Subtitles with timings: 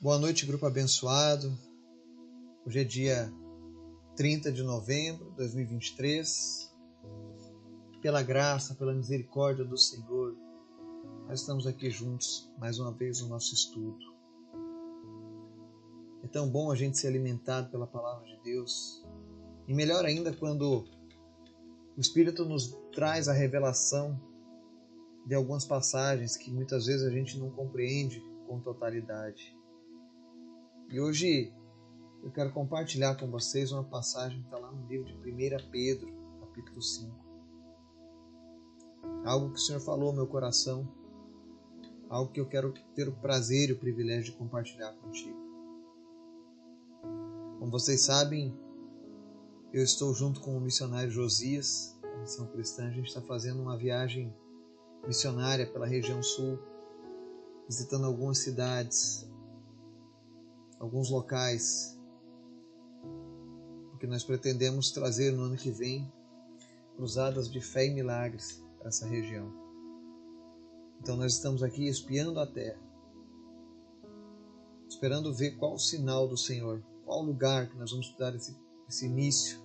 [0.00, 1.58] Boa noite, grupo abençoado.
[2.64, 3.32] Hoje é dia
[4.14, 6.72] 30 de novembro de 2023.
[8.00, 10.36] Pela graça, pela misericórdia do Senhor,
[11.26, 13.98] nós estamos aqui juntos mais uma vez no nosso estudo.
[16.22, 19.04] É tão bom a gente ser alimentado pela palavra de Deus.
[19.66, 20.84] E melhor ainda quando
[21.96, 24.16] o Espírito nos traz a revelação
[25.26, 29.57] de algumas passagens que muitas vezes a gente não compreende com totalidade.
[30.90, 31.52] E hoje
[32.22, 36.10] eu quero compartilhar com vocês uma passagem que está lá no livro de 1 Pedro,
[36.40, 37.14] capítulo 5.
[39.26, 40.88] Algo que o Senhor falou ao meu coração,
[42.08, 45.36] algo que eu quero ter o prazer e o privilégio de compartilhar contigo.
[47.58, 48.58] Como vocês sabem,
[49.74, 52.86] eu estou junto com o missionário Josias, da Missão Cristã.
[52.86, 54.34] A gente está fazendo uma viagem
[55.06, 56.58] missionária pela região sul,
[57.68, 59.28] visitando algumas cidades,
[60.78, 61.98] alguns locais,
[63.90, 66.10] porque nós pretendemos trazer no ano que vem
[66.96, 69.52] cruzadas de fé e milagres para essa região.
[71.00, 72.80] Então nós estamos aqui espiando a terra,
[74.88, 78.56] esperando ver qual o sinal do Senhor, qual lugar que nós vamos dar esse,
[78.88, 79.60] esse início,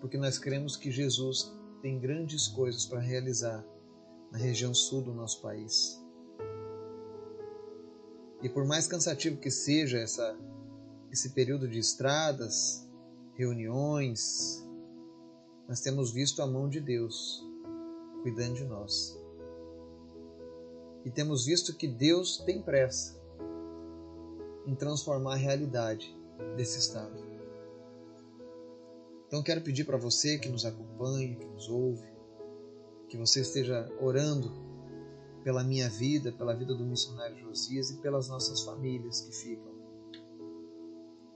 [0.00, 3.64] porque nós cremos que Jesus tem grandes coisas para realizar
[4.30, 6.03] na região sul do nosso país.
[8.44, 10.38] E por mais cansativo que seja essa,
[11.10, 12.86] esse período de estradas,
[13.36, 14.62] reuniões,
[15.66, 17.42] nós temos visto a mão de Deus
[18.22, 19.18] cuidando de nós.
[21.06, 23.18] E temos visto que Deus tem pressa
[24.66, 26.14] em transformar a realidade
[26.54, 27.18] desse estado.
[29.26, 32.06] Então quero pedir para você que nos acompanha, que nos ouve,
[33.08, 34.52] que você esteja orando
[35.44, 39.72] pela minha vida, pela vida do missionário Josias e pelas nossas famílias que ficam,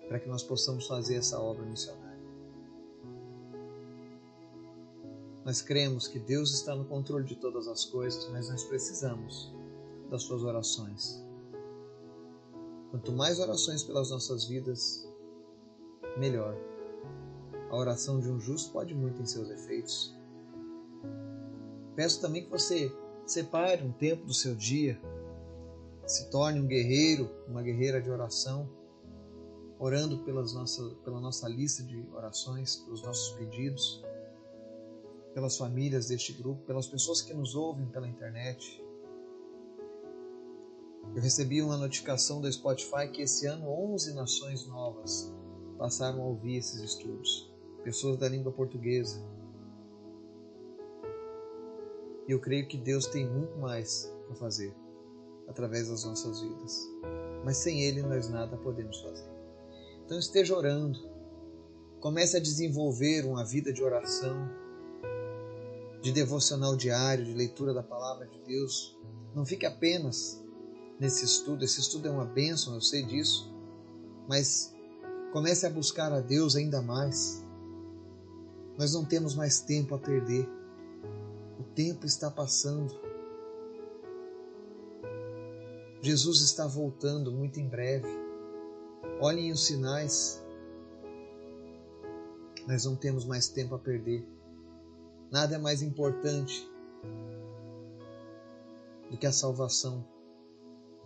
[0.08, 2.08] para que nós possamos fazer essa obra missionária.
[5.44, 9.52] Nós cremos que Deus está no controle de todas as coisas, mas nós precisamos
[10.10, 11.22] das suas orações.
[12.90, 15.06] Quanto mais orações pelas nossas vidas,
[16.16, 16.56] melhor.
[17.70, 20.16] A oração de um justo pode muito em seus efeitos.
[21.94, 22.90] Peço também que você
[23.28, 24.98] Separe um tempo do seu dia,
[26.06, 28.66] se torne um guerreiro, uma guerreira de oração,
[29.78, 34.02] orando pelas nossas, pela nossa lista de orações, pelos nossos pedidos,
[35.34, 38.82] pelas famílias deste grupo, pelas pessoas que nos ouvem pela internet.
[41.14, 45.30] Eu recebi uma notificação do Spotify que esse ano 11 nações novas
[45.76, 47.52] passaram a ouvir esses estudos,
[47.84, 49.22] pessoas da língua portuguesa
[52.28, 54.74] e eu creio que Deus tem muito mais a fazer
[55.48, 56.86] através das nossas vidas.
[57.42, 59.30] Mas sem Ele nós nada podemos fazer.
[60.04, 60.98] Então esteja orando.
[62.00, 64.48] Comece a desenvolver uma vida de oração,
[66.02, 68.96] de devocional diário, de leitura da palavra de Deus.
[69.34, 70.44] Não fique apenas
[71.00, 71.64] nesse estudo.
[71.64, 73.50] Esse estudo é uma bênção, eu sei disso.
[74.28, 74.74] Mas
[75.32, 77.42] comece a buscar a Deus ainda mais.
[78.76, 80.57] Nós não temos mais tempo a perder.
[81.58, 82.94] O tempo está passando.
[86.00, 88.08] Jesus está voltando muito em breve.
[89.20, 90.44] Olhem os sinais.
[92.66, 94.24] Nós não temos mais tempo a perder.
[95.30, 96.70] Nada é mais importante
[99.10, 100.06] do que a salvação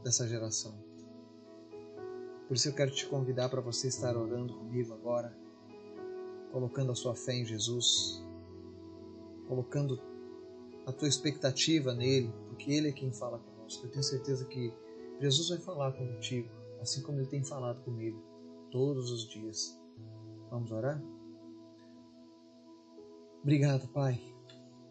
[0.04, 0.74] dessa geração.
[2.46, 5.34] Por isso eu quero te convidar para você estar orando comigo agora,
[6.52, 8.22] colocando a sua fé em Jesus,
[9.48, 10.11] colocando
[10.86, 13.86] a tua expectativa nele, porque ele é quem fala conosco.
[13.86, 14.72] Eu tenho certeza que
[15.20, 16.48] Jesus vai falar contigo,
[16.80, 18.20] assim como ele tem falado comigo
[18.70, 19.78] todos os dias.
[20.50, 21.02] Vamos orar?
[23.42, 24.20] Obrigado, Pai.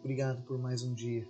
[0.00, 1.28] Obrigado por mais um dia.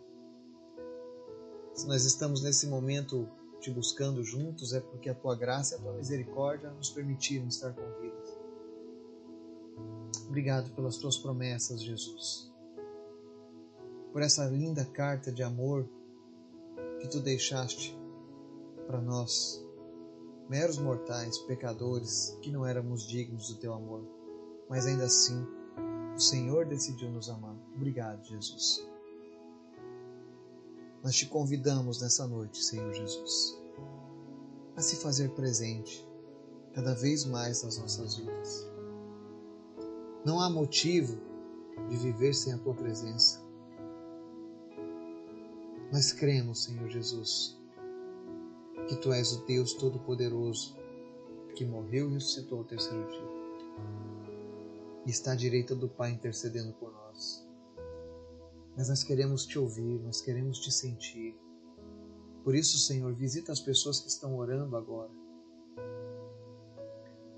[1.74, 3.28] Se nós estamos nesse momento
[3.60, 7.72] te buscando juntos, é porque a tua graça e a tua misericórdia nos permitiram estar
[7.72, 8.22] com vida.
[10.26, 12.51] Obrigado pelas tuas promessas, Jesus
[14.12, 15.88] por essa linda carta de amor
[17.00, 17.98] que tu deixaste
[18.86, 19.64] para nós,
[20.48, 24.06] meros mortais, pecadores, que não éramos dignos do teu amor,
[24.68, 25.46] mas ainda assim
[26.14, 27.56] o Senhor decidiu nos amar.
[27.74, 28.86] Obrigado, Jesus.
[31.02, 33.58] Nós te convidamos nessa noite, Senhor Jesus,
[34.76, 36.06] a se fazer presente
[36.74, 38.70] cada vez mais nas nossas vidas.
[40.24, 41.18] Não há motivo
[41.88, 43.41] de viver sem a tua presença.
[45.92, 47.54] Nós cremos, Senhor Jesus,
[48.88, 50.74] que tu és o Deus Todo-Poderoso
[51.54, 53.30] que morreu e ressuscitou ao terceiro dia.
[55.04, 57.46] E está à direita do Pai intercedendo por nós.
[58.74, 61.38] Mas nós queremos te ouvir, nós queremos te sentir.
[62.42, 65.10] Por isso, Senhor, visita as pessoas que estão orando agora.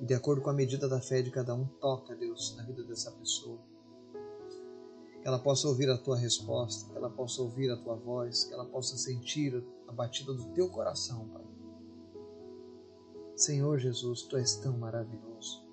[0.00, 2.84] E de acordo com a medida da fé de cada um, toca, Deus, na vida
[2.84, 3.58] dessa pessoa.
[5.24, 8.52] Que ela possa ouvir a tua resposta, que ela possa ouvir a tua voz, que
[8.52, 11.42] ela possa sentir a batida do teu coração, Pai.
[13.34, 15.64] Senhor Jesus, tu és tão maravilhoso.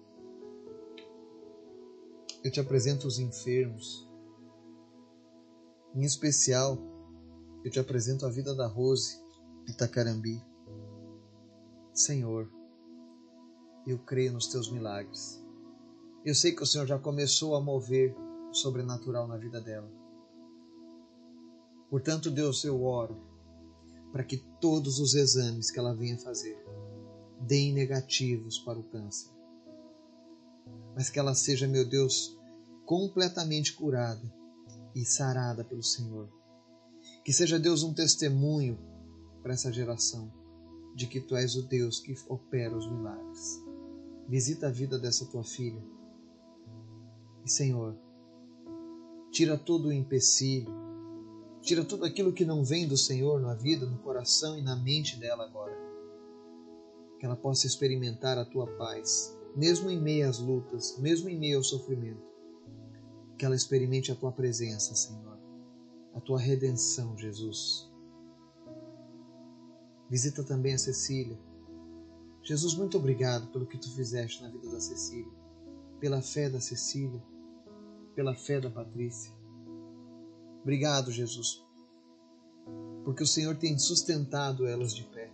[2.41, 4.09] Eu te apresento os enfermos.
[5.93, 6.77] Em especial,
[7.61, 9.21] eu te apresento a vida da Rose
[9.67, 10.41] Itacarambi.
[11.93, 12.49] Senhor,
[13.85, 15.45] eu creio nos teus milagres.
[16.23, 18.15] Eu sei que o Senhor já começou a mover
[18.51, 19.89] sobrenatural na vida dela.
[21.89, 23.17] Portanto, Deus, eu oro
[24.11, 26.57] para que todos os exames que ela venha fazer
[27.39, 29.29] deem negativos para o câncer.
[30.95, 32.37] Mas que ela seja, meu Deus,
[32.85, 34.21] completamente curada
[34.93, 36.29] e sarada pelo Senhor.
[37.23, 38.77] Que seja, Deus, um testemunho
[39.41, 40.31] para essa geração
[40.95, 43.61] de que tu és o Deus que opera os milagres.
[44.27, 45.81] Visita a vida dessa tua filha.
[47.45, 47.97] E, Senhor,
[49.31, 50.71] tira todo o empecilho,
[51.61, 55.17] tira tudo aquilo que não vem do Senhor na vida, no coração e na mente
[55.17, 55.91] dela agora
[57.21, 61.59] que ela possa experimentar a tua paz, mesmo em meio às lutas, mesmo em meio
[61.59, 62.25] ao sofrimento.
[63.37, 65.37] Que ela experimente a tua presença, Senhor,
[66.15, 67.87] a tua redenção, Jesus.
[70.09, 71.39] Visita também a Cecília.
[72.41, 75.31] Jesus, muito obrigado pelo que tu fizeste na vida da Cecília,
[75.99, 77.21] pela fé da Cecília,
[78.21, 79.33] pela fé da Patrícia.
[80.61, 81.65] Obrigado, Jesus,
[83.03, 85.33] porque o Senhor tem sustentado elas de pé.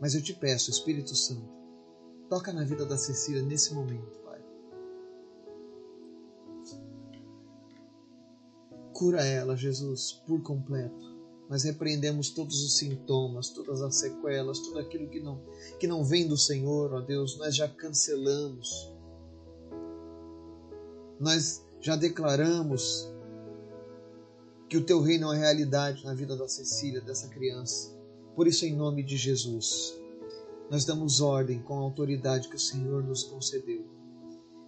[0.00, 1.48] Mas eu te peço, Espírito Santo,
[2.28, 4.44] toca na vida da Cecília nesse momento, Pai.
[8.92, 11.06] Cura ela, Jesus, por completo.
[11.48, 15.40] Nós repreendemos todos os sintomas, todas as sequelas, tudo aquilo que não,
[15.78, 18.95] que não vem do Senhor, ó Deus, nós já cancelamos.
[21.18, 23.10] Nós já declaramos
[24.68, 27.96] que o teu reino é realidade na vida da Cecília, dessa criança.
[28.34, 29.94] Por isso, em nome de Jesus,
[30.70, 33.84] nós damos ordem com a autoridade que o Senhor nos concedeu,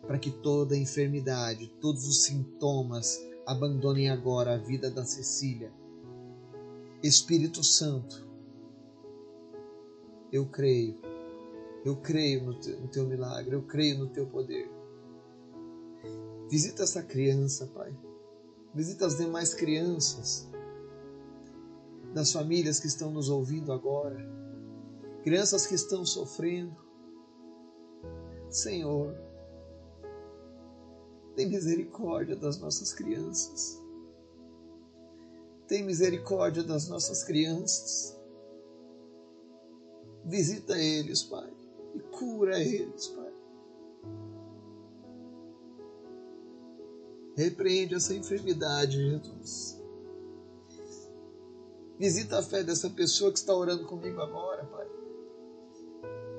[0.06, 5.72] para que toda enfermidade, todos os sintomas abandonem agora a vida da Cecília.
[7.02, 8.26] Espírito Santo,
[10.32, 10.96] eu creio,
[11.84, 14.70] eu creio no teu, no teu milagre, eu creio no teu poder.
[16.48, 17.94] Visita essa criança, Pai.
[18.74, 20.48] Visita as demais crianças
[22.14, 24.18] das famílias que estão nos ouvindo agora,
[25.22, 26.76] crianças que estão sofrendo.
[28.50, 29.14] Senhor,
[31.36, 33.80] tem misericórdia das nossas crianças.
[35.66, 38.18] Tem misericórdia das nossas crianças.
[40.24, 41.52] Visita eles, Pai,
[41.94, 43.27] e cura eles, Pai.
[47.38, 49.80] Repreende essa enfermidade, Jesus.
[51.96, 54.88] Visita a fé dessa pessoa que está orando comigo agora, Pai.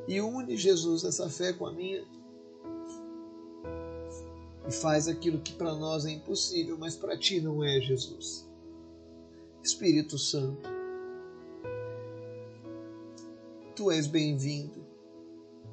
[0.10, 2.06] E une, Jesus, essa fé com a minha.
[4.68, 8.46] E faz aquilo que para nós é impossível, mas para ti não é, Jesus.
[9.64, 10.68] Espírito Santo,
[13.74, 14.86] tu és bem-vindo.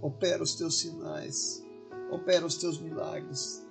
[0.01, 1.65] Opera os teus sinais,
[2.13, 3.66] opera os teus milagres.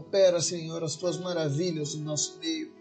[0.00, 2.80] Opera, Senhor, as tuas maravilhas no nosso meio.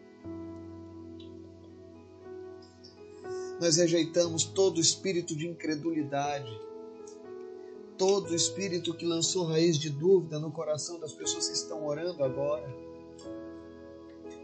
[3.59, 6.49] nós rejeitamos todo espírito de incredulidade,
[7.97, 12.73] todo espírito que lançou raiz de dúvida no coração das pessoas que estão orando agora.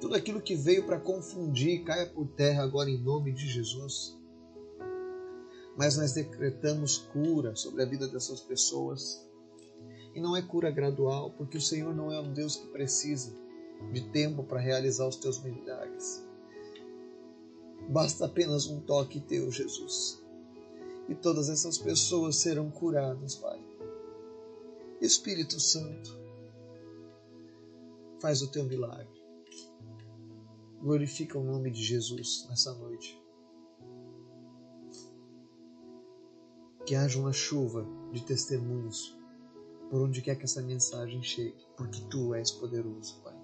[0.01, 4.17] Tudo aquilo que veio para confundir caia por terra agora em nome de Jesus.
[5.77, 9.25] Mas nós decretamos cura sobre a vida dessas pessoas.
[10.15, 13.36] E não é cura gradual, porque o Senhor não é um Deus que precisa
[13.91, 16.25] de tempo para realizar os teus milagres.
[17.89, 20.24] Basta apenas um toque teu, Jesus.
[21.10, 23.60] E todas essas pessoas serão curadas, Pai.
[25.01, 26.17] Espírito Santo,
[28.19, 29.22] faz o teu milagre.
[30.81, 33.22] Glorifica o nome de Jesus nessa noite.
[36.86, 39.15] Que haja uma chuva de testemunhos
[39.89, 43.36] por onde quer que essa mensagem chegue, porque tu és poderoso, Pai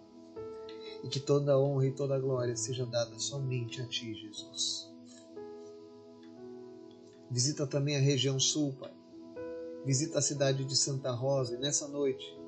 [1.03, 4.89] e que toda honra e toda glória seja dada somente a Ti, Jesus.
[7.29, 8.91] Visita também a região sul, Pai.
[9.85, 12.39] Visita a cidade de Santa Rosa e nessa noite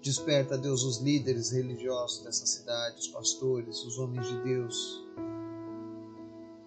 [0.00, 5.04] desperta, Deus, os líderes religiosos dessa cidade, os pastores, os homens de Deus.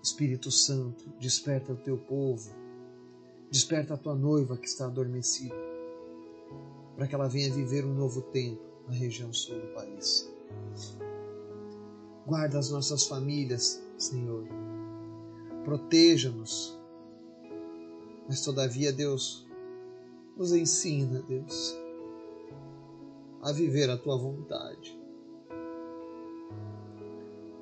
[0.02, 2.50] Espírito Santo, desperta o teu povo,
[3.50, 5.56] desperta a tua noiva que está adormecida,
[6.96, 10.32] para que ela venha viver um novo tempo na região sul do país.
[12.26, 14.48] Guarda as nossas famílias, Senhor.
[15.64, 16.80] Proteja-nos.
[18.28, 19.46] Mas todavia, Deus,
[20.36, 21.76] nos ensina, Deus,
[23.42, 25.00] a viver a tua vontade.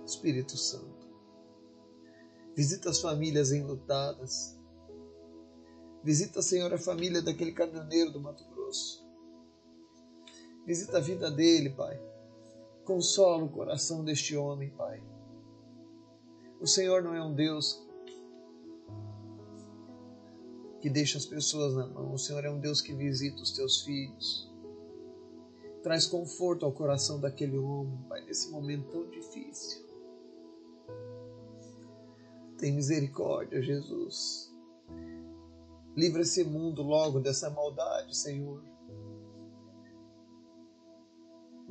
[0.05, 1.07] Espírito Santo,
[2.55, 4.57] visita as famílias enlutadas.
[6.03, 9.02] Visita, Senhor, a família daquele caminhoneiro do Mato Grosso.
[10.65, 12.01] Visita a vida dele, Pai.
[12.85, 15.03] Consola o coração deste homem, Pai.
[16.59, 17.85] O Senhor não é um Deus
[20.81, 22.13] que deixa as pessoas na mão.
[22.13, 24.49] O Senhor é um Deus que visita os teus filhos.
[25.81, 29.83] Traz conforto ao coração daquele homem, Pai, nesse momento tão difícil.
[32.57, 34.49] Tem misericórdia, Jesus.
[35.93, 38.72] Livra esse mundo logo dessa maldade, Senhor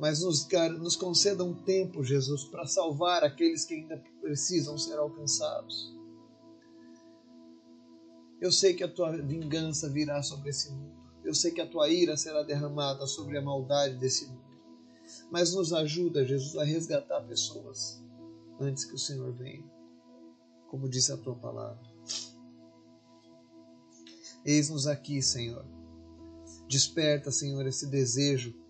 [0.03, 0.45] mas nos,
[0.81, 5.97] nos conceda um tempo, Jesus, para salvar aqueles que ainda precisam ser alcançados.
[8.41, 10.91] Eu sei que a tua vingança virá sobre esse mundo.
[11.23, 14.43] Eu sei que a tua ira será derramada sobre a maldade desse mundo.
[15.31, 18.03] Mas nos ajuda, Jesus, a resgatar pessoas
[18.59, 19.63] antes que o Senhor venha,
[20.67, 21.79] como disse a tua palavra.
[24.43, 25.65] Eis-nos aqui, Senhor.
[26.67, 28.61] Desperta, Senhor, esse desejo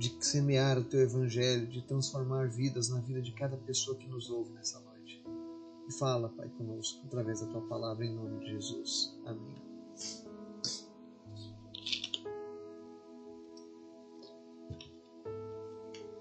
[0.00, 4.30] de semear o teu evangelho, de transformar vidas na vida de cada pessoa que nos
[4.30, 5.22] ouve nessa noite.
[5.86, 9.14] E fala, Pai, conosco através da tua palavra em nome de Jesus.
[9.26, 9.54] Amém.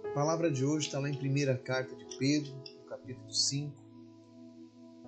[0.04, 3.74] A palavra de hoje está lá em primeira carta de Pedro, no capítulo 5.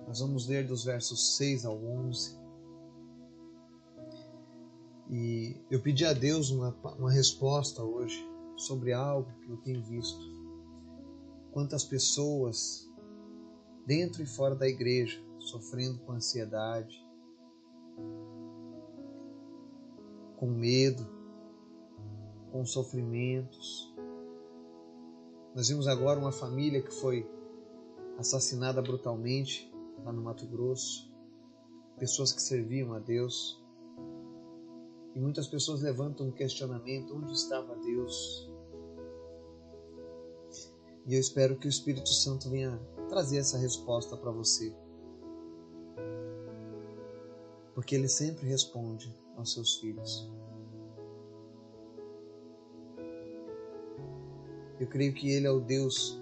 [0.08, 2.40] Nós vamos ler dos versos 6 ao 11.
[5.10, 8.31] E eu pedi a Deus uma, uma resposta hoje
[8.62, 10.20] sobre algo que eu tenho visto.
[11.50, 12.90] Quantas pessoas,
[13.86, 17.04] dentro e fora da igreja, sofrendo com ansiedade,
[20.36, 21.06] com medo,
[22.50, 23.94] com sofrimentos.
[25.54, 27.28] Nós vimos agora uma família que foi
[28.18, 29.72] assassinada brutalmente
[30.04, 31.12] lá no Mato Grosso,
[31.98, 33.60] pessoas que serviam a Deus.
[35.14, 38.51] E muitas pessoas levantam o questionamento: onde estava Deus?
[41.04, 42.78] E eu espero que o Espírito Santo venha
[43.08, 44.72] trazer essa resposta para você.
[47.74, 50.30] Porque ele sempre responde aos seus filhos.
[54.78, 56.18] Eu creio que ele é o Deus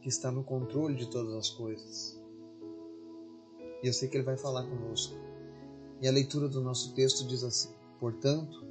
[0.00, 2.20] que está no controle de todas as coisas.
[3.82, 5.16] E eu sei que ele vai falar conosco.
[6.00, 8.64] E a leitura do nosso texto diz assim: Portanto,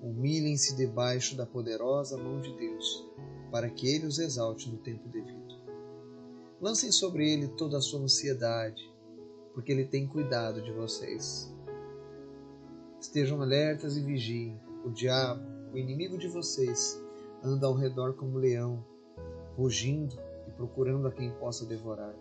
[0.00, 3.12] humilhem-se debaixo da poderosa mão de Deus
[3.52, 5.60] para que ele os exalte no tempo devido.
[6.58, 8.90] Lancem sobre ele toda a sua ansiedade,
[9.52, 11.54] porque ele tem cuidado de vocês.
[12.98, 14.58] Estejam alertas e vigiem.
[14.86, 16.98] O diabo, o inimigo de vocês,
[17.44, 18.84] anda ao redor como leão,
[19.54, 20.16] rugindo
[20.48, 22.16] e procurando a quem possa devorar.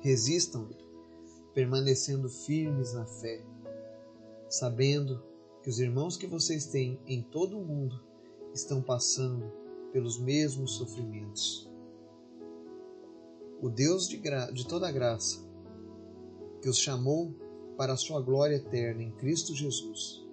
[0.00, 0.76] Resistam-lhe,
[1.54, 3.42] permanecendo firmes na fé,
[4.48, 5.22] sabendo
[5.62, 8.09] que os irmãos que vocês têm em todo o mundo
[8.54, 9.52] estão passando
[9.92, 11.70] pelos mesmos sofrimentos.
[13.60, 14.20] O Deus de,
[14.52, 15.40] de toda graça,
[16.62, 17.34] que os chamou
[17.76, 20.24] para a sua glória eterna em Cristo Jesus,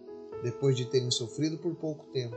[0.44, 2.36] depois de terem sofrido por pouco tempo,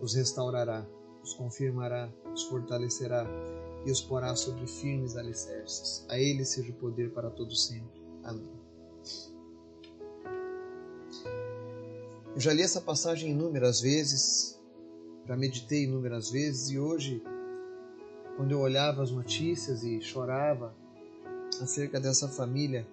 [0.00, 0.86] os restaurará,
[1.22, 3.26] os confirmará, os fortalecerá
[3.84, 6.04] e os porá sobre firmes alicerces.
[6.08, 8.00] A Ele seja o poder para todo sempre.
[8.22, 8.60] Amém.
[12.34, 14.59] Eu já li essa passagem inúmeras vezes
[15.30, 17.22] já meditei inúmeras vezes e hoje,
[18.36, 20.74] quando eu olhava as notícias e chorava
[21.62, 22.84] acerca dessa família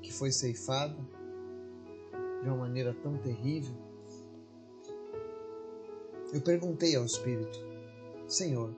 [0.00, 0.96] que foi ceifada
[2.40, 3.74] de uma maneira tão terrível,
[6.32, 7.58] eu perguntei ao Espírito:
[8.28, 8.72] Senhor,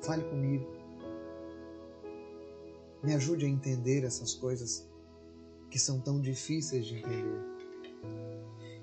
[0.00, 0.66] fale comigo,
[3.02, 4.88] me ajude a entender essas coisas
[5.70, 7.58] que são tão difíceis de entender.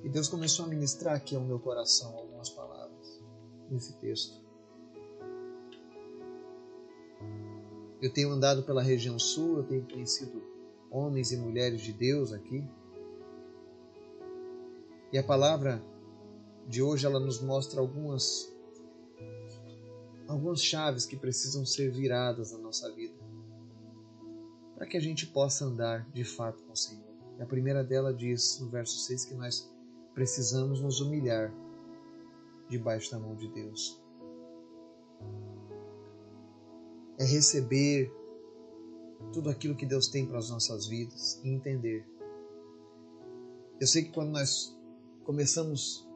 [0.06, 3.20] E Deus começou a ministrar aqui ao meu coração algumas palavras
[3.72, 4.40] nesse texto.
[8.00, 10.44] Eu tenho andado pela região sul, eu tenho conhecido
[10.92, 12.64] homens e mulheres de Deus aqui.
[15.12, 15.82] E a palavra
[16.68, 18.54] de hoje ela nos mostra algumas
[20.28, 23.16] algumas chaves que precisam ser viradas na nossa vida
[24.76, 27.04] para que a gente possa andar de fato com o Senhor.
[27.40, 29.74] E a primeira dela diz no verso 6 que nós
[30.16, 31.54] precisamos nos humilhar
[32.70, 34.02] debaixo da mão de Deus.
[37.20, 38.12] É receber
[39.32, 42.08] tudo aquilo que Deus tem para as nossas vidas e entender.
[43.80, 44.76] Eu sei que quando nós
[45.26, 46.08] começamos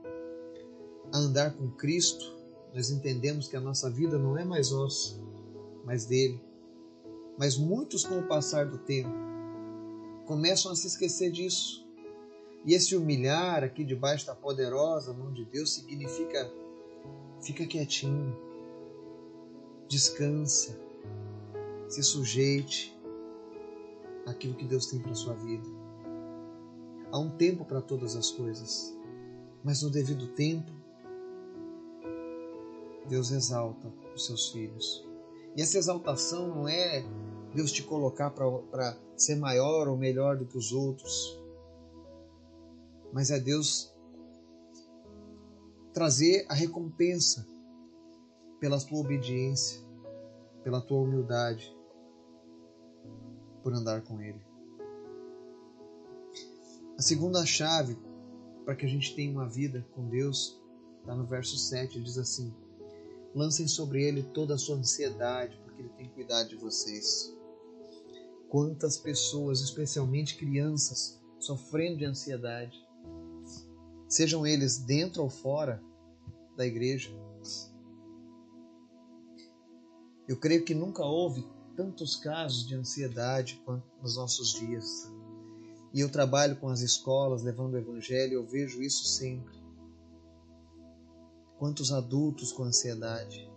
[1.12, 2.38] a andar com Cristo,
[2.74, 5.20] nós entendemos que a nossa vida não é mais nossa,
[5.84, 6.42] mas dele.
[7.38, 9.10] Mas muitos, com o passar do tempo,
[10.26, 11.89] começam a se esquecer disso.
[12.66, 16.52] E esse humilhar aqui debaixo da poderosa mão de Deus significa
[17.42, 18.38] fica quietinho,
[19.88, 20.78] descansa,
[21.88, 22.96] se sujeite
[24.26, 25.68] àquilo que Deus tem para sua vida.
[27.12, 28.96] Há um tempo para todas as coisas,
[29.64, 30.72] mas no devido tempo
[33.08, 35.04] Deus exalta os seus filhos.
[35.56, 37.04] E essa exaltação não é
[37.56, 41.39] Deus te colocar para ser maior ou melhor do que os outros,
[43.14, 43.94] mas é Deus
[45.94, 47.48] trazer a recompensa
[48.60, 49.82] pela tua obediência,
[50.64, 51.76] pela tua humildade,
[53.64, 54.42] por andar com Ele.
[56.98, 57.98] A segunda chave
[58.66, 60.60] para que a gente tenha uma vida com Deus
[61.00, 62.54] está no verso 7, ele diz assim:
[63.34, 67.36] Lancem sobre ele toda a sua ansiedade, porque ele tem cuidado de vocês.
[68.50, 72.78] Quantas pessoas, especialmente crianças, sofrendo de ansiedade,
[74.10, 75.82] sejam eles dentro ou fora
[76.58, 77.10] da igreja.
[80.28, 85.12] Eu creio que nunca houve tantos casos de ansiedade quanto nos nossos dias.
[85.94, 89.58] E eu trabalho com as escolas levando o evangelho, eu vejo isso sempre.
[91.58, 93.50] Quantos adultos com ansiedade.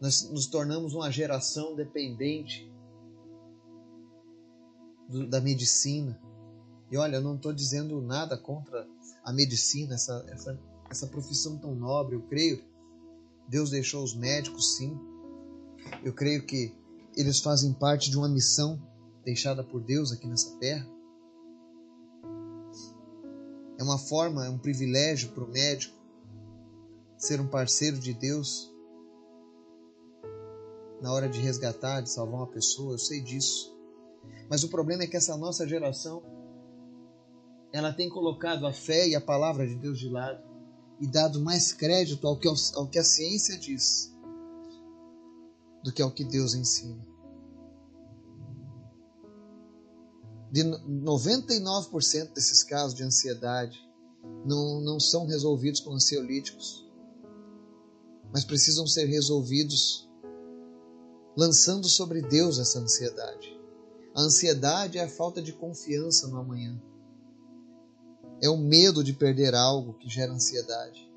[0.00, 2.70] Nós nos tornamos uma geração dependente
[5.08, 6.20] do, da medicina.
[6.90, 8.86] E olha, eu não estou dizendo nada contra
[9.22, 10.58] a medicina, essa, essa,
[10.90, 12.16] essa profissão tão nobre.
[12.16, 12.64] Eu creio,
[13.46, 14.98] Deus deixou os médicos, sim.
[16.02, 16.74] Eu creio que
[17.16, 18.80] eles fazem parte de uma missão
[19.24, 20.88] deixada por Deus aqui nessa terra.
[23.78, 25.96] É uma forma, é um privilégio para o médico
[27.18, 28.72] ser um parceiro de Deus
[31.00, 33.76] na hora de resgatar, de salvar uma pessoa, eu sei disso.
[34.48, 36.22] Mas o problema é que essa nossa geração
[37.72, 40.42] ela tem colocado a fé e a palavra de Deus de lado
[41.00, 44.12] e dado mais crédito ao que, ao que a ciência diz
[45.82, 47.06] do que ao que Deus ensina.
[50.50, 53.78] De 99% desses casos de ansiedade
[54.44, 56.88] não, não são resolvidos com ansiolíticos
[58.32, 60.08] mas precisam ser resolvidos
[61.36, 63.56] lançando sobre Deus essa ansiedade.
[64.14, 66.80] A ansiedade é a falta de confiança no amanhã.
[68.40, 71.08] É o medo de perder algo que gera ansiedade.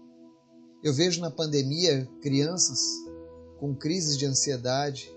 [0.84, 2.80] Eu vejo na pandemia crianças
[3.60, 5.14] com crises de ansiedade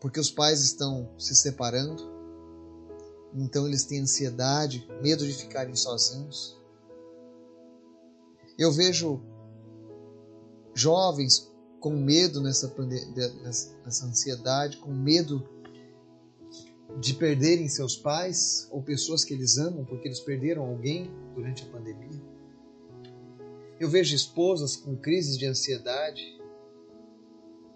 [0.00, 2.02] porque os pais estão se separando,
[3.34, 6.60] então eles têm ansiedade, medo de ficarem sozinhos.
[8.58, 9.22] Eu vejo
[10.74, 12.72] jovens com medo nessa,
[13.82, 15.42] nessa ansiedade, com medo
[17.00, 21.66] de perderem seus pais ou pessoas que eles amam porque eles perderam alguém durante a
[21.66, 22.22] pandemia.
[23.78, 26.34] Eu vejo esposas com crises de ansiedade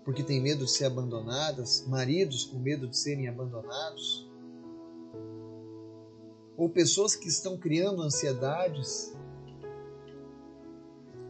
[0.05, 4.27] porque têm medo de ser abandonadas, maridos com medo de serem abandonados,
[6.57, 9.15] ou pessoas que estão criando ansiedades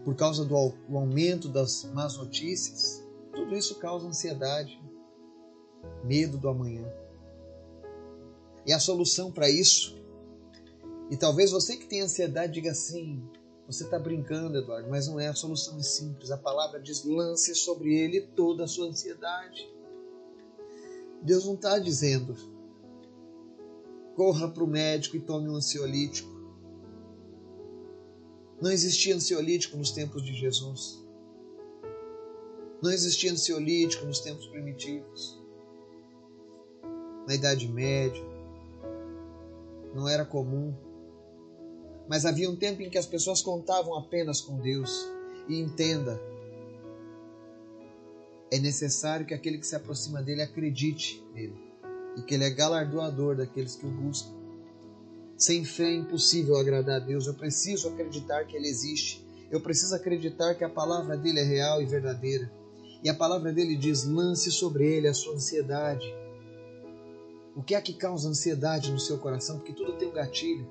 [0.05, 0.55] por causa do
[0.96, 4.81] aumento das más notícias, tudo isso causa ansiedade,
[6.05, 6.88] medo do amanhã.
[8.66, 9.99] E a solução para isso,
[11.11, 13.23] e talvez você que tem ansiedade diga assim:
[13.66, 15.29] você está brincando, Eduardo, mas não é.
[15.29, 16.31] A solução é simples.
[16.31, 19.68] A palavra diz: lance sobre ele toda a sua ansiedade.
[21.23, 22.37] Deus não está dizendo:
[24.14, 26.37] corra para o médico e tome um ansiolítico.
[28.61, 31.07] Não existia ansiolítico nos tempos de Jesus.
[32.83, 35.40] Não existia ansiolítico nos tempos primitivos.
[37.27, 38.28] Na Idade Média.
[39.94, 40.74] Não era comum.
[42.09, 45.07] Mas havia um tempo em que as pessoas contavam apenas com Deus.
[45.48, 46.20] E entenda,
[48.51, 51.57] é necessário que aquele que se aproxima dele acredite nele
[52.16, 54.37] e que ele é galardoador daqueles que o buscam.
[55.37, 57.27] Sem fé é impossível agradar a Deus.
[57.27, 59.24] Eu preciso acreditar que ele existe.
[59.51, 62.51] Eu preciso acreditar que a palavra dele é real e verdadeira.
[63.05, 66.12] E a palavra dele diz: lance sobre ele a sua ansiedade.
[67.59, 69.57] O que é que causa ansiedade no seu coração?
[69.57, 70.64] Porque tudo tem um gatilho.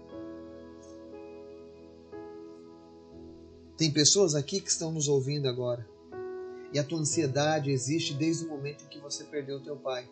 [3.75, 5.85] Tem pessoas aqui que estão nos ouvindo agora.
[6.71, 10.09] E a tua ansiedade existe desde o momento em que você perdeu teu pai.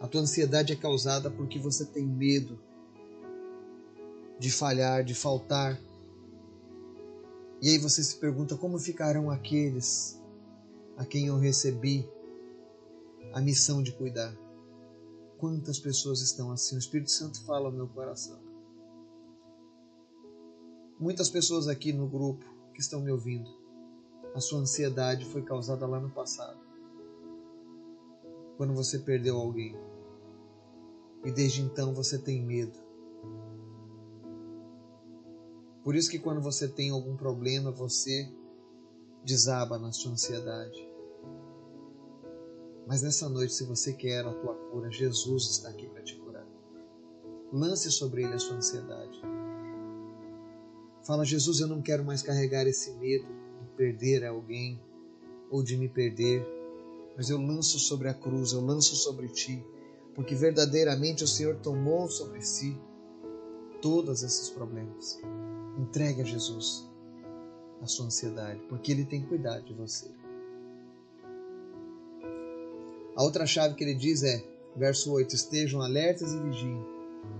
[0.00, 2.58] A tua ansiedade é causada porque você tem medo
[4.40, 5.80] de falhar, de faltar.
[7.62, 10.20] E aí você se pergunta como ficarão aqueles
[10.96, 12.04] a quem eu recebi
[13.32, 14.36] a missão de cuidar.
[15.38, 16.76] Quantas pessoas estão assim?
[16.76, 18.38] O Espírito Santo fala ao meu coração.
[20.98, 23.48] Muitas pessoas aqui no grupo que estão me ouvindo,
[24.34, 26.58] a sua ansiedade foi causada lá no passado,
[28.56, 29.76] quando você perdeu alguém.
[31.24, 32.78] E desde então você tem medo.
[35.84, 38.32] Por isso que quando você tem algum problema, você
[39.24, 40.87] desaba na sua ansiedade.
[42.88, 46.46] Mas nessa noite, se você quer a tua cura, Jesus está aqui para te curar.
[47.52, 49.20] Lance sobre ele a sua ansiedade.
[51.02, 53.26] Fala, Jesus, eu não quero mais carregar esse medo
[53.60, 54.80] de perder alguém
[55.50, 56.42] ou de me perder,
[57.14, 59.62] mas eu lanço sobre a cruz, eu lanço sobre ti,
[60.14, 62.74] porque verdadeiramente o Senhor tomou sobre si
[63.82, 65.20] todos esses problemas.
[65.78, 66.88] Entregue a Jesus
[67.82, 70.10] a sua ansiedade, porque Ele tem cuidado de você.
[73.18, 74.40] A outra chave que ele diz é,
[74.76, 76.86] verso 8: Estejam alertas e vigiem.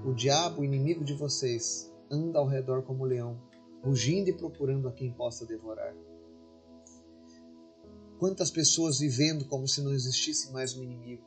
[0.04, 3.40] O diabo, inimigo de vocês, anda ao redor como leão,
[3.80, 5.94] rugindo e procurando a quem possa devorar.
[8.18, 11.22] Quantas pessoas vivendo como se não existisse mais um inimigo?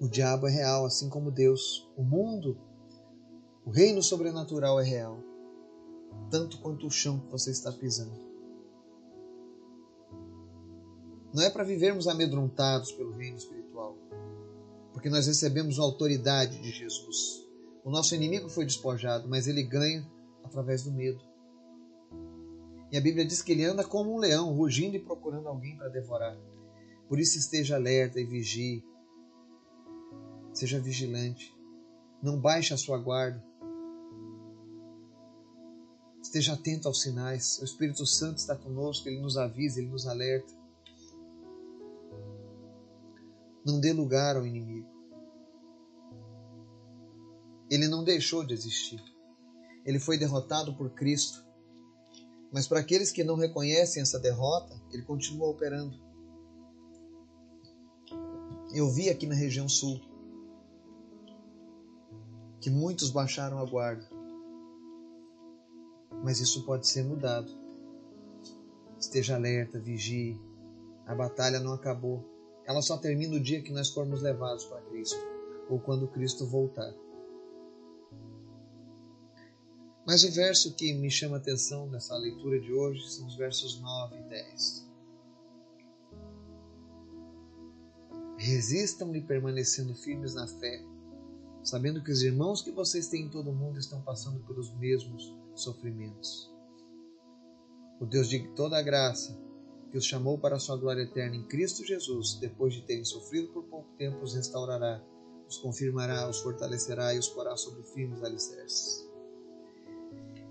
[0.00, 1.90] O diabo é real, assim como Deus.
[1.96, 2.56] O mundo,
[3.64, 5.18] o reino sobrenatural é real,
[6.30, 8.25] tanto quanto o chão que você está pisando.
[11.32, 13.96] Não é para vivermos amedrontados pelo reino espiritual,
[14.92, 17.46] porque nós recebemos a autoridade de Jesus.
[17.84, 20.04] O nosso inimigo foi despojado, mas ele ganha
[20.42, 21.22] através do medo.
[22.90, 25.88] E a Bíblia diz que ele anda como um leão, rugindo e procurando alguém para
[25.88, 26.36] devorar.
[27.08, 28.84] Por isso esteja alerta e vigie.
[30.52, 31.54] Seja vigilante.
[32.22, 33.44] Não baixe a sua guarda.
[36.22, 37.58] Esteja atento aos sinais.
[37.60, 40.52] O Espírito Santo está conosco, ele nos avisa, ele nos alerta.
[43.66, 44.88] Não dê lugar ao inimigo.
[47.68, 49.02] Ele não deixou de existir.
[49.84, 51.44] Ele foi derrotado por Cristo.
[52.52, 55.98] Mas para aqueles que não reconhecem essa derrota, ele continua operando.
[58.72, 60.00] Eu vi aqui na região sul
[62.60, 64.08] que muitos baixaram a guarda.
[66.22, 67.50] Mas isso pode ser mudado.
[68.96, 70.40] Esteja alerta, vigie.
[71.04, 72.35] A batalha não acabou.
[72.66, 75.18] Ela só termina o dia que nós formos levados para Cristo
[75.68, 76.92] ou quando Cristo voltar.
[80.06, 83.80] Mas o verso que me chama a atenção nessa leitura de hoje são os versos
[83.80, 84.86] 9 e 10.
[88.38, 90.84] Resistam-lhe permanecendo firmes na fé,
[91.64, 95.34] sabendo que os irmãos que vocês têm em todo o mundo estão passando pelos mesmos
[95.54, 96.52] sofrimentos.
[97.98, 99.36] O Deus de toda a graça,
[99.96, 103.48] que os chamou para a sua glória eterna em Cristo Jesus, depois de terem sofrido
[103.48, 105.02] por pouco tempo, os restaurará,
[105.48, 109.08] os confirmará, os fortalecerá e os porá sobre firmes alicerces.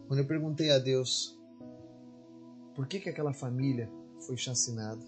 [0.07, 1.39] Quando eu perguntei a Deus
[2.73, 3.87] por que, que aquela família
[4.25, 5.05] foi chacinada,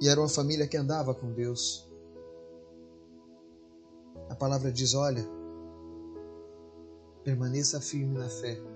[0.00, 1.86] e era uma família que andava com Deus,
[4.30, 5.22] a palavra diz: olha,
[7.22, 8.69] permaneça firme na fé.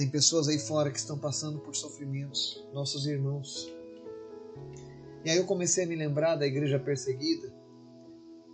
[0.00, 3.70] Tem pessoas aí fora que estão passando por sofrimentos, nossos irmãos.
[5.22, 7.52] E aí eu comecei a me lembrar da igreja perseguida,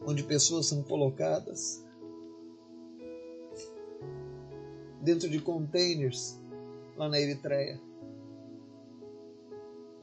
[0.04, 1.84] onde pessoas são colocadas
[5.00, 6.36] dentro de containers
[6.96, 7.80] lá na Eritreia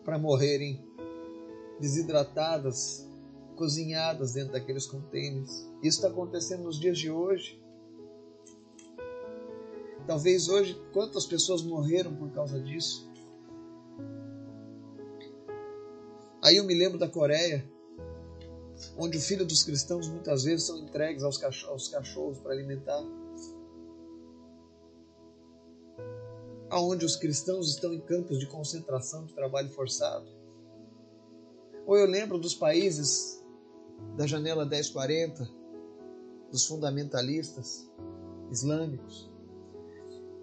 [0.06, 0.82] para morrerem
[1.78, 3.06] desidratadas,
[3.58, 5.70] cozinhadas dentro daqueles containers.
[5.84, 7.62] Isso está acontecendo nos dias de hoje.
[10.06, 13.10] Talvez hoje, quantas pessoas morreram por causa disso?
[16.42, 17.66] Aí eu me lembro da Coreia,
[18.98, 23.02] onde o filho dos cristãos muitas vezes são entregues aos cachorros, cachorros para alimentar.
[26.74, 30.26] aonde os cristãos estão em campos de concentração de trabalho forçado.
[31.86, 33.44] Ou eu lembro dos países
[34.18, 35.48] da janela 1040,
[36.50, 37.88] dos fundamentalistas
[38.50, 39.32] islâmicos,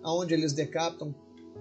[0.03, 1.15] aonde eles decapitam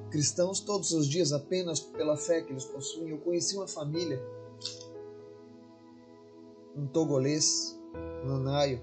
[0.10, 3.10] cristãos todos os dias apenas pela fé que eles possuem.
[3.10, 4.22] Eu conheci uma família,
[6.76, 7.80] um togolês,
[8.26, 8.82] Nanaio.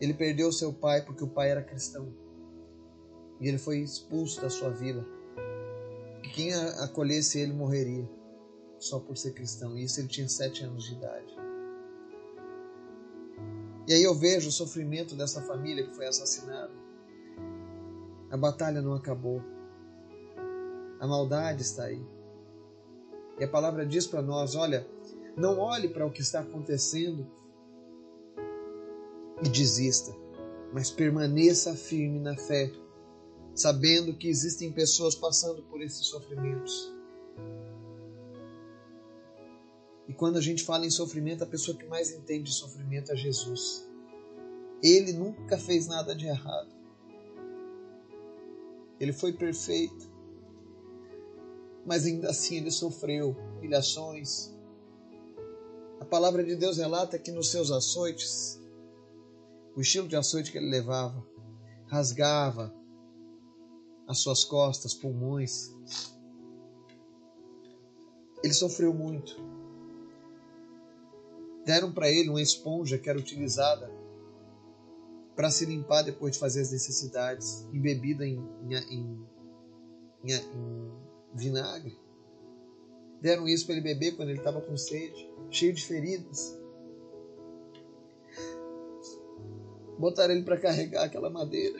[0.00, 2.12] Ele perdeu seu pai porque o pai era cristão
[3.40, 5.04] e ele foi expulso da sua vida.
[6.22, 8.08] E quem acolhesse ele morreria
[8.78, 9.76] só por ser cristão.
[9.76, 11.36] E isso ele tinha sete anos de idade.
[13.88, 16.70] E aí eu vejo o sofrimento dessa família que foi assassinada.
[18.32, 19.42] A batalha não acabou.
[20.98, 22.02] A maldade está aí.
[23.38, 24.88] E a palavra diz para nós: olha,
[25.36, 27.30] não olhe para o que está acontecendo
[29.44, 30.16] e desista,
[30.72, 32.72] mas permaneça firme na fé,
[33.54, 36.90] sabendo que existem pessoas passando por esses sofrimentos.
[40.08, 43.16] E quando a gente fala em sofrimento, a pessoa que mais entende de sofrimento é
[43.16, 43.86] Jesus.
[44.82, 46.81] Ele nunca fez nada de errado.
[49.02, 50.08] Ele foi perfeito.
[51.84, 54.54] Mas ainda assim ele sofreu humilhações.
[55.98, 58.60] A palavra de Deus relata que nos seus açoites,
[59.74, 61.26] o estilo de açoite que ele levava,
[61.88, 62.72] rasgava
[64.06, 65.74] as suas costas, pulmões.
[68.40, 69.34] Ele sofreu muito.
[71.64, 73.90] Deram para ele uma esponja que era utilizada
[75.34, 80.92] para se limpar depois de fazer as necessidades, embebida em, em, em, em
[81.34, 81.98] vinagre.
[83.20, 86.58] Deram isso para ele beber quando ele estava com sede, cheio de feridas.
[89.98, 91.78] Botaram ele para carregar aquela madeira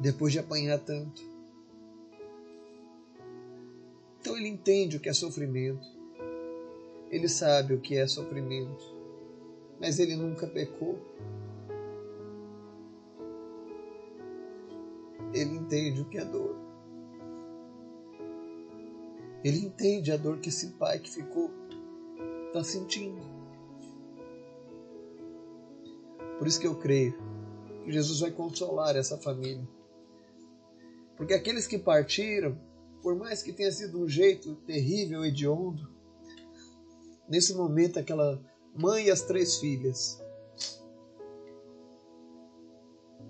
[0.00, 1.22] depois de apanhar tanto.
[4.20, 5.86] Então ele entende o que é sofrimento,
[7.10, 8.93] ele sabe o que é sofrimento,
[9.80, 10.98] mas ele nunca pecou.
[15.32, 16.56] Ele entende o que é dor.
[19.42, 21.50] Ele entende a dor que esse pai que ficou
[22.46, 23.20] está sentindo.
[26.38, 27.14] Por isso que eu creio
[27.84, 29.68] que Jesus vai consolar essa família.
[31.16, 32.58] Porque aqueles que partiram,
[33.02, 35.88] por mais que tenha sido um jeito terrível hediondo,
[37.28, 38.40] nesse momento aquela
[38.74, 40.20] mãe e as três filhas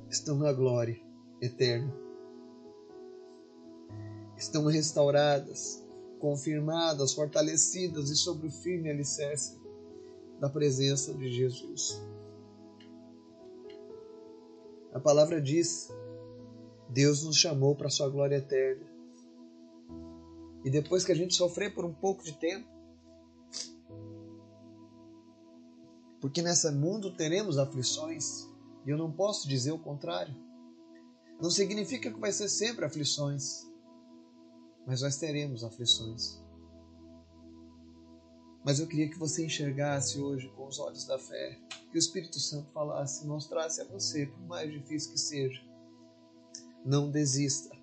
[0.09, 1.01] estão na glória
[1.41, 1.93] eterna.
[4.37, 5.85] Estão restauradas,
[6.19, 9.61] confirmadas, fortalecidas e sobre o firme alicerce
[10.41, 12.03] da presença de Jesus.
[14.93, 15.91] A palavra diz
[16.89, 18.87] Deus nos chamou para a sua glória eterna.
[20.65, 22.69] E depois que a gente sofrer por um pouco de tempo,
[26.25, 28.49] porque nesse mundo teremos aflições,
[28.87, 30.35] e eu não posso dizer o contrário.
[31.39, 33.71] Não significa que vai ser sempre aflições,
[34.87, 36.43] mas nós teremos aflições.
[38.65, 41.61] Mas eu queria que você enxergasse hoje com os olhos da fé,
[41.93, 45.61] que o Espírito Santo falasse, mostrasse a você, por mais difícil que seja,
[46.87, 47.77] não desista.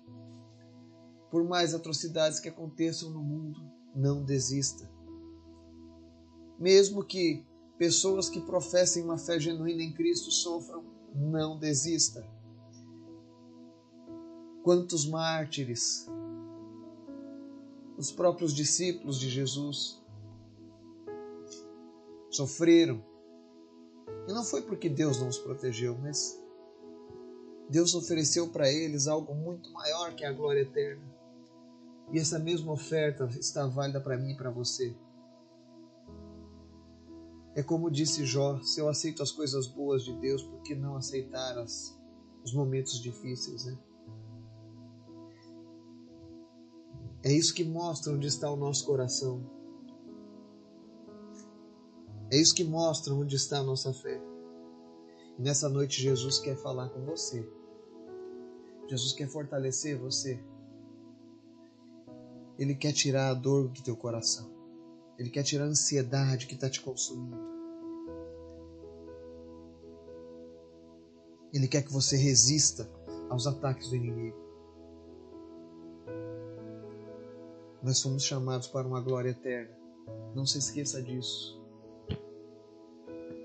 [1.30, 3.60] Por mais atrocidades que aconteçam no mundo,
[3.94, 4.90] não desista.
[6.58, 7.46] Mesmo que
[7.78, 12.26] pessoas que professem uma fé genuína em Cristo sofram, não desista.
[14.62, 16.06] Quantos mártires,
[17.96, 20.00] os próprios discípulos de Jesus,
[22.30, 23.04] sofreram.
[24.28, 26.40] E não foi porque Deus não os protegeu, mas
[27.68, 31.02] Deus ofereceu para eles algo muito maior que a glória eterna.
[32.12, 34.94] E essa mesma oferta está válida para mim e para você.
[37.54, 40.96] É como disse Jó: se eu aceito as coisas boas de Deus, por que não
[40.96, 41.98] aceitar as,
[42.44, 43.78] os momentos difíceis, né?
[47.24, 49.48] É isso que mostra onde está o nosso coração.
[52.30, 54.20] É isso que mostra onde está a nossa fé.
[55.38, 57.48] E nessa noite Jesus quer falar com você.
[58.88, 60.42] Jesus quer fortalecer você.
[62.58, 64.51] Ele quer tirar a dor do teu coração.
[65.22, 67.38] Ele quer tirar a ansiedade que está te consumindo.
[71.52, 72.90] Ele quer que você resista
[73.30, 74.36] aos ataques do inimigo.
[77.80, 79.70] Nós somos chamados para uma glória eterna.
[80.34, 81.62] Não se esqueça disso.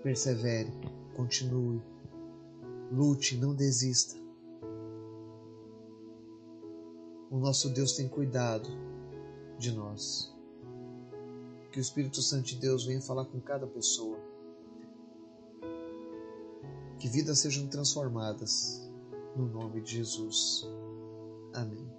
[0.02, 0.72] Persevere,
[1.16, 1.80] continue,
[2.92, 4.18] lute, não desista.
[7.30, 8.68] o nosso Deus tem cuidado
[9.60, 10.37] de nós.
[11.78, 14.18] Que o Espírito Santo de Deus venha falar com cada pessoa.
[16.98, 18.82] Que vidas sejam transformadas
[19.36, 20.68] no nome de Jesus.
[21.54, 21.97] Amém.